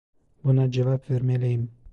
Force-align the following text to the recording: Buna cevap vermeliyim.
Buna 0.43 0.71
cevap 0.71 1.09
vermeliyim. 1.09 1.71